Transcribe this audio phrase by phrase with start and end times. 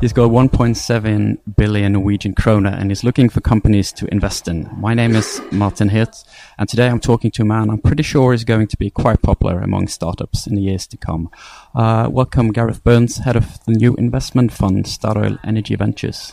[0.00, 4.70] He's got 1.7 billion Norwegian kroner and he's looking for companies to invest in.
[4.76, 6.22] My name is Martin Hirt,
[6.56, 9.22] and today I'm talking to a man I'm pretty sure is going to be quite
[9.22, 11.30] popular among startups in the years to come.
[11.74, 16.32] Uh, welcome, Gareth Burns, head of the new investment fund, Statoil Energy Ventures.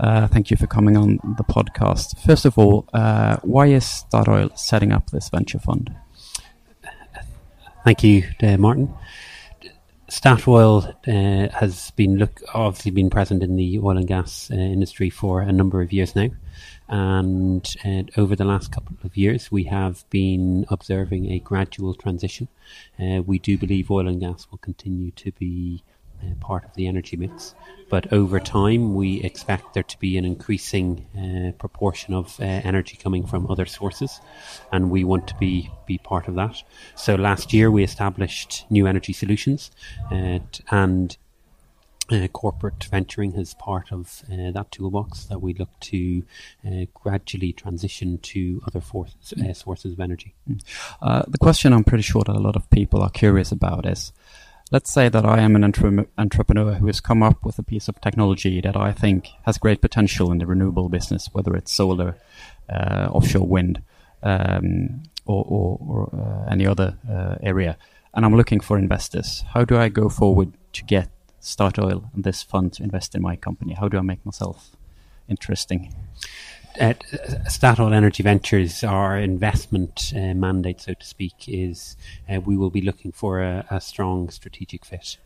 [0.00, 2.18] Uh, thank you for coming on the podcast.
[2.24, 5.94] First of all, uh, why is Statoil setting up this venture fund?
[7.84, 8.24] Thank you,
[8.58, 8.94] Martin.
[10.08, 15.10] Statoil uh, has been look obviously been present in the oil and gas uh, industry
[15.10, 16.28] for a number of years now,
[16.88, 22.46] and uh, over the last couple of years we have been observing a gradual transition.
[23.00, 25.82] Uh, we do believe oil and gas will continue to be
[26.40, 27.54] part of the energy mix.
[27.88, 32.96] But over time, we expect there to be an increasing uh, proportion of uh, energy
[32.96, 34.20] coming from other sources,
[34.72, 36.62] and we want to be be part of that.
[36.96, 39.70] So last year, we established New Energy Solutions,
[40.10, 41.16] uh, and
[42.10, 46.22] uh, corporate venturing is part of uh, that toolbox that we look to
[46.66, 50.34] uh, gradually transition to other forces, uh, sources of energy.
[50.48, 51.30] Mm.
[51.30, 54.12] the question I'm pretty sure that a lot of people are curious about is
[54.70, 57.88] let's say that I am an entre- entrepreneur who has come up with a piece
[57.88, 62.16] of technology that I think has great potential in the renewable business, whether it's solar,
[62.68, 63.82] uh, offshore wind,
[64.22, 67.76] um, or, or, or uh, any other uh, area,
[68.14, 69.44] and I'm looking for investors.
[69.52, 73.36] How do I go forward to get Statoil and this fund to invest in my
[73.36, 73.74] company?
[73.74, 74.70] How do I make myself
[75.28, 75.94] interesting?
[76.78, 77.00] At
[77.48, 81.96] Statoil Energy Ventures, our investment uh, mandate, so to speak, is
[82.28, 85.16] uh, we will be looking for a, a strong strategic fit.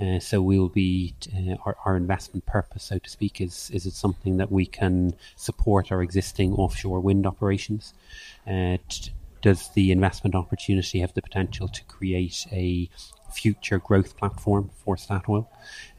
[0.00, 3.84] Uh, so we will be uh, our, our, investment purpose, so to speak, is is
[3.84, 7.92] it something that we can support our existing offshore wind operations?
[8.46, 9.12] Uh, t-
[9.42, 12.88] does the investment opportunity have the potential to create a
[13.32, 15.46] future growth platform for Statoil,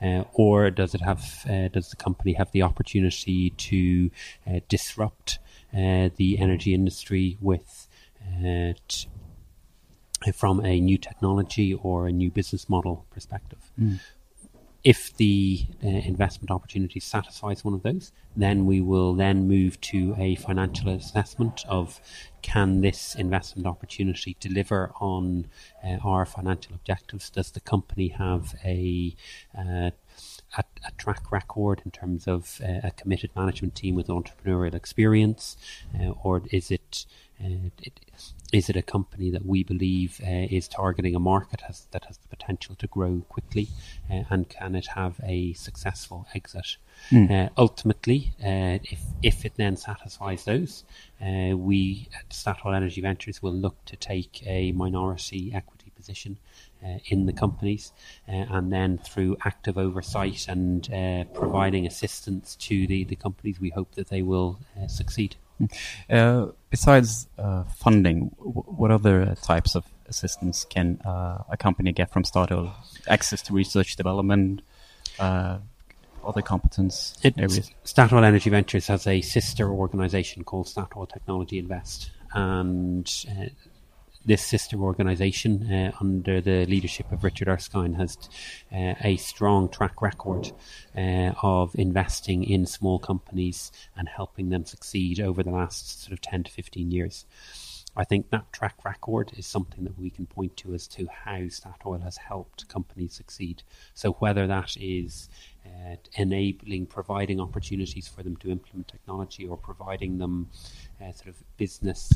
[0.02, 4.12] uh, or does it have uh, does the company have the opportunity to
[4.47, 5.40] uh, disrupt
[5.73, 7.88] uh, the energy industry with
[8.22, 9.07] uh, t-
[10.34, 13.72] from a new technology or a new business model perspective?
[13.79, 14.00] Mm
[14.84, 20.16] if the uh, investment opportunity satisfies one of those, then we will then move to
[20.17, 22.00] a financial assessment of
[22.41, 25.47] can this investment opportunity deliver on
[25.84, 27.29] uh, our financial objectives?
[27.29, 29.16] Does the company have a
[29.57, 29.91] uh,
[30.57, 35.56] a, a, track record in terms of uh, a committed management team with entrepreneurial experience,
[36.00, 37.06] uh, or is it,
[37.40, 38.00] uh, it
[38.51, 42.17] is it a company that we believe uh, is targeting a market has, that has
[42.17, 43.67] the potential to grow quickly,
[44.09, 46.77] uh, and can it have a successful exit?
[47.11, 47.49] Mm.
[47.57, 50.83] ultimately, if if it then satisfies those,
[51.21, 56.37] we at Statoil Energy Ventures will look to take a minority equity position
[56.83, 57.91] uh, in the companies,
[58.27, 63.69] uh, and then through active oversight and uh, providing assistance to the, the companies, we
[63.69, 65.35] hope that they will succeed.
[66.09, 72.24] Uh, besides uh, funding, what other types of assistance can uh, a company get from
[72.24, 72.72] Statoil?
[73.08, 74.62] Access to research development,
[75.20, 77.72] other competence it, areas?
[77.86, 83.08] Statoil Energy Ventures has a sister organization called Statoil Technology Invest, and
[84.25, 88.18] this sister organisation, uh, under the leadership of Richard Erskine, has
[88.72, 90.52] uh, a strong track record
[90.96, 96.22] uh, of investing in small companies and helping them succeed over the last sort of
[96.22, 97.25] 10 to 15 years.
[97.96, 101.40] I think that track record is something that we can point to as to how
[101.40, 103.63] Statoil has helped companies succeed.
[103.94, 105.28] So whether that is
[105.66, 110.50] uh, enabling, providing opportunities for them to implement technology, or providing them
[111.02, 112.09] uh, sort of business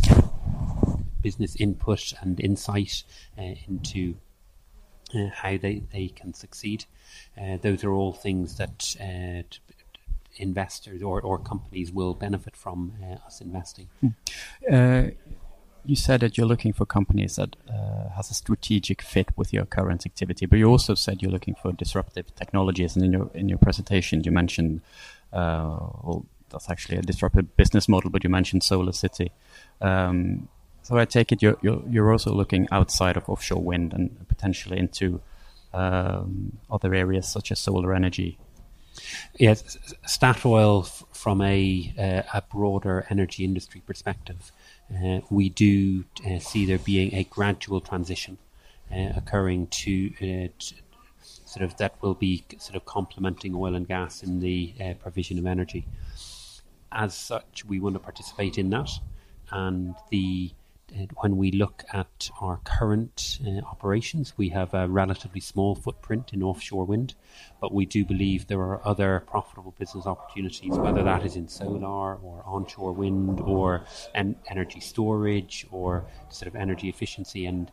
[1.24, 3.04] business input and insight
[3.40, 4.16] uh, into
[5.16, 6.86] uh, how they, they can succeed.
[7.40, 9.42] Uh, those are all things that uh,
[10.38, 13.88] investors or, or companies will benefit from uh, us investing.
[14.02, 15.10] Hmm.
[15.86, 17.56] you said that you're looking for companies that
[18.16, 21.74] has a strategic fit with your current activity, but you also said you're looking for
[21.74, 22.96] disruptive technologies.
[22.96, 24.82] And in your in your presentation, you mentioned
[25.32, 29.32] well, that's actually a disruptive business model, but you mentioned Solar City.
[29.82, 30.48] Um,
[30.84, 34.78] so I take it you're, you're, you're also looking outside of offshore wind and potentially
[34.78, 35.22] into
[35.74, 38.38] um, other areas such as solar energy.
[39.40, 44.52] Yes, Statoil, from a uh, a broader energy industry perspective,
[44.94, 48.38] uh, we do uh, see there being a gradual transition
[48.92, 50.76] uh, occurring to, uh, to,
[51.24, 55.40] sort of that will be sort of complementing oil and gas in the uh, provision
[55.40, 55.88] of energy.
[56.92, 58.92] As such, we want to participate in that,
[59.50, 60.52] and the
[61.22, 66.44] when we look at our current uh, operations, we have a relatively small footprint in
[66.44, 67.16] offshore wind,
[67.60, 72.16] but we do believe there are other profitable business opportunities, whether that is in solar
[72.16, 77.46] or onshore wind or en- energy storage or sort of energy efficiency.
[77.46, 77.72] And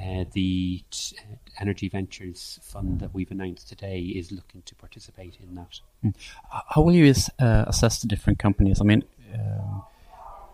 [0.00, 1.16] uh, the t-
[1.60, 5.80] Energy Ventures fund that we've announced today is looking to participate in that.
[6.04, 6.14] Mm.
[6.70, 8.80] How will you uh, assess the different companies?
[8.80, 9.80] I mean, uh,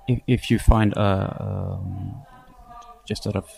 [0.09, 2.15] if, if, you find a, um,
[3.07, 3.49] just sort of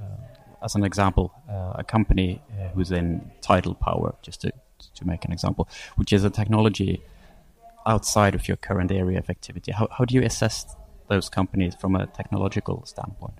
[0.00, 4.52] uh, as an example, uh, a company uh, who's in tidal power, just to
[4.94, 7.02] to make an example, which is a technology
[7.86, 9.72] outside of your current area of activity.
[9.72, 10.76] How how do you assess
[11.08, 13.34] those companies from a technological standpoint?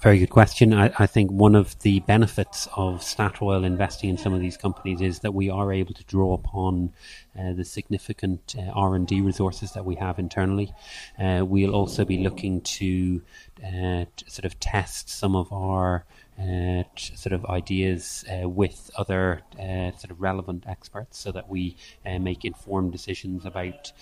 [0.00, 0.72] Very good question.
[0.72, 5.02] I, I, think one of the benefits of Statoil investing in some of these companies
[5.02, 6.94] is that we are able to draw upon
[7.38, 10.72] uh, the significant uh, R and D resources that we have internally.
[11.18, 13.20] Uh, we'll also be looking to,
[13.64, 16.04] uh, sort of test some of our
[16.38, 21.76] uh, sort of ideas uh, with other sort of relevant experts, so that we
[22.20, 23.92] make informed decisions about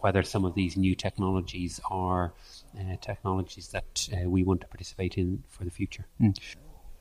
[0.00, 2.32] whether some of these new technologies are
[2.78, 6.06] uh, technologies that uh, we want to participate in for the future.
[6.20, 6.38] Mm.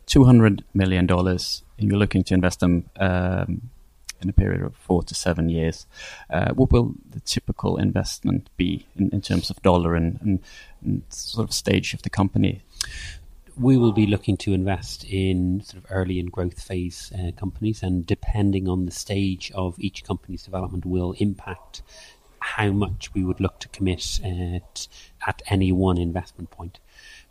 [0.07, 1.07] $200 million,
[1.77, 3.69] you're looking to invest them um,
[4.21, 5.85] in a period of four to seven years.
[6.29, 10.39] Uh, what will the typical investment be in, in terms of dollar and, and,
[10.83, 12.61] and, sort of stage of the company?
[13.57, 17.83] We will be looking to invest in sort of early and growth phase uh, companies,
[17.83, 21.81] and depending on the stage of each company's development, will impact
[22.41, 24.87] how much we would look to commit at,
[25.25, 26.79] at any one investment point.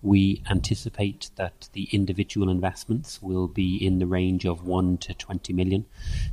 [0.01, 5.53] We anticipate that the individual investments will be in the range of 1 to 20
[5.53, 5.87] million.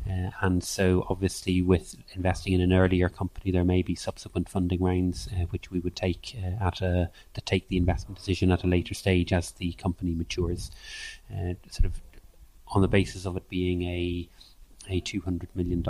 [0.07, 4.83] Uh, and so, obviously, with investing in an earlier company, there may be subsequent funding
[4.83, 8.63] rounds uh, which we would take uh, at a, to take the investment decision at
[8.63, 10.69] a later stage as the company matures.
[11.31, 12.01] Uh, sort of
[12.67, 14.29] on the basis of it being a
[14.89, 15.83] a $200 million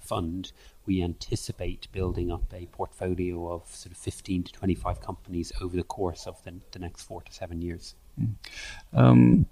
[0.00, 0.52] fund,
[0.86, 5.82] we anticipate building up a portfolio of sort of 15 to 25 companies over the
[5.82, 7.94] course of the, the next four to seven years.
[8.20, 8.34] Mm.
[8.92, 9.46] Um,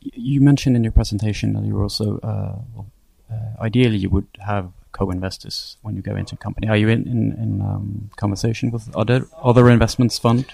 [0.00, 2.86] you mentioned in your presentation that you also, uh, well,
[3.30, 6.68] uh, ideally, you would have co-investors when you go into a company.
[6.68, 10.46] Are you in in, in um, conversation with other other investments fund?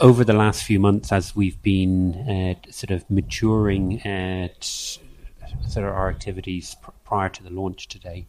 [0.00, 4.98] Over the last few months, as we've been uh, sort of maturing at
[5.76, 8.26] of our activities pr- prior to the launch today,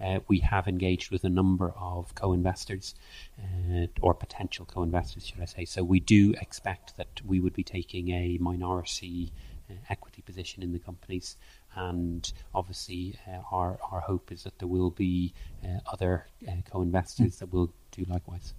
[0.00, 2.94] uh, we have engaged with a number of co-investors
[3.38, 5.64] uh, or potential co-investors, should I say.
[5.64, 9.32] So we do expect that we would be taking a minority
[9.70, 11.36] uh, equity position in the companies,
[11.74, 15.34] and obviously uh, our our hope is that there will be
[15.64, 18.54] uh, other uh, co-investors that will do likewise.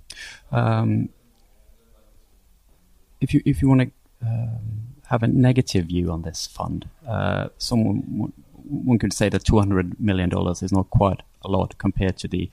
[0.51, 1.09] Um,
[3.21, 3.91] if you if you want to
[4.25, 6.87] um, have a negative view on this fund.
[7.07, 8.31] Uh, someone
[8.69, 12.49] one could say that 200 million dollars is not quite a lot compared to the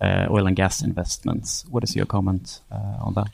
[0.00, 1.64] uh, oil and gas investments.
[1.70, 3.30] What is your comment uh, on that?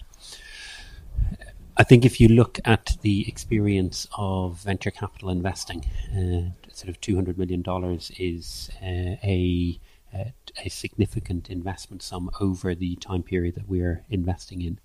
[1.78, 7.00] I think if you look at the experience of venture capital investing, uh, sort of
[7.00, 9.81] 200 million dollars is uh, a
[10.64, 14.79] a significant investment sum over the time period that we're investing in.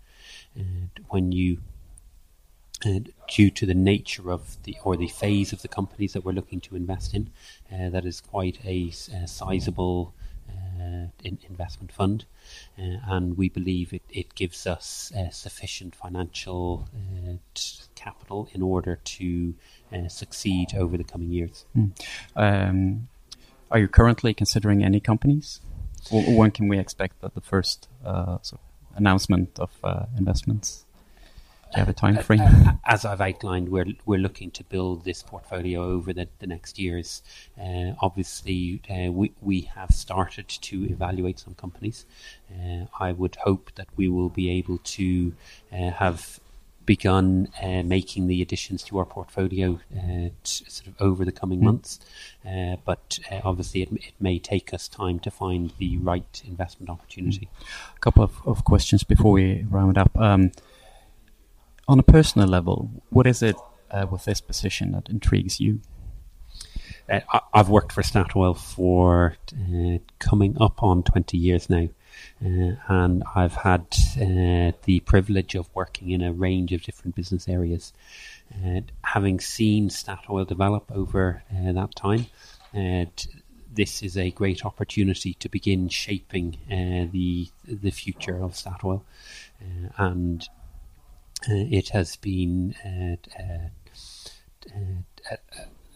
[0.56, 1.81] And when you uh,
[3.28, 6.60] due to the nature of the or the phase of the companies that we're looking
[6.62, 7.32] to invest in.
[7.72, 10.14] Uh, that is quite a, a sizable
[10.50, 12.26] uh, in investment fund,
[12.78, 17.34] uh, and we believe it, it gives us uh, sufficient financial uh,
[17.96, 19.54] capital in order to
[20.08, 21.66] succeed over the coming years.
[21.78, 21.92] Mm.
[22.36, 23.08] Um,
[23.70, 25.62] are you currently considering any companies?
[26.10, 28.60] When can we expect that the first sort of
[28.96, 29.70] announcement of
[30.18, 30.86] investments?
[31.72, 32.42] Do you have a time frame?
[32.86, 37.22] As I've outlined, we're we're looking to build this portfolio over the, the next years.
[37.58, 42.06] Uh, obviously, uh, we we have started to evaluate some companies.
[42.52, 45.34] Uh, I would hope that we will be able to
[45.72, 46.42] uh, have
[46.86, 51.60] begun uh, making the additions to our portfolio uh, t- sort of over the coming
[51.60, 51.64] mm.
[51.64, 52.00] months.
[52.46, 56.90] Uh, but uh, obviously, it, it, may take us time to find the right investment
[56.90, 57.48] opportunity.
[57.96, 60.12] A couple of, of questions before we round up.
[60.18, 60.52] Um,
[61.92, 63.58] on a personal level, what is it
[63.92, 65.82] uh, with this position that intrigues you?
[67.10, 67.20] Uh,
[67.54, 71.90] I've worked for Statoil for uh, coming up on 20 years now.
[72.44, 73.82] Uh, and I've had
[74.16, 77.92] uh, the privilege of working in a range of different business areas.
[79.04, 82.28] having seen Statoil develop over uh, that time,
[83.74, 89.02] this is a great opportunity to begin shaping the the future of Statoil.
[89.98, 90.61] and Uh,
[91.48, 92.76] it has been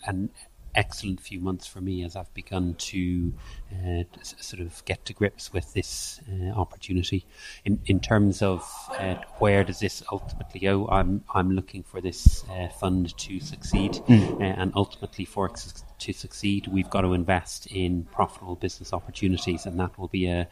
[0.07, 0.29] an
[0.75, 3.33] excellent few months for me as I've begun to
[3.71, 7.25] uh, sort of get to grips with this uh, opportunity.
[7.63, 8.61] In in terms of
[8.99, 13.93] uh, where does this ultimately go, I'm I'm looking for this uh, fund to succeed,
[13.93, 14.41] mm.
[14.41, 19.79] and ultimately for it to succeed, we've got to invest in profitable business opportunities, and
[19.79, 20.47] that will be a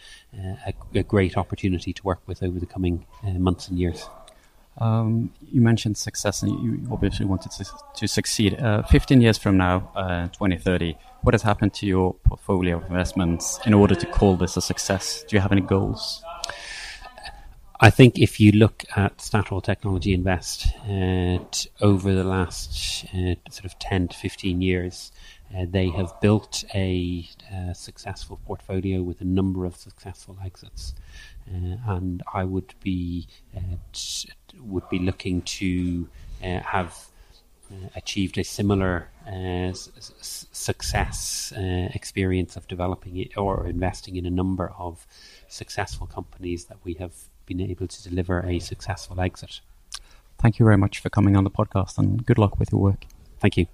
[0.66, 4.08] a, a great opportunity to work with over the coming uh, months and years.
[4.78, 7.66] Um, you mentioned success, and you obviously wanted to,
[7.96, 8.60] to succeed.
[8.60, 13.60] Uh, 15 years from now, uh, 2030, what has happened to your portfolio of investments
[13.66, 15.24] in order to call this a success?
[15.28, 16.24] Do you have any goals?
[17.80, 21.40] I think if you look at Statoil Technology Invest uh,
[21.82, 25.12] over the last uh, sort of 10 to 15 years,
[25.54, 31.33] uh, they have built a, a, successful portfolio with a number of successful exits, uh,
[31.48, 33.60] and I would be uh,
[33.92, 36.08] t- would be looking to
[36.44, 37.08] uh, have
[37.72, 44.30] uh, achieved a similar uh, s- success experience of developing it or investing in a
[44.30, 45.06] number of
[45.48, 47.14] successful companies that we have
[47.46, 49.62] been able to deliver a successful exit.
[50.40, 53.06] Thank you very much for coming on the podcast, and good luck with your work.
[53.40, 53.68] Thank you.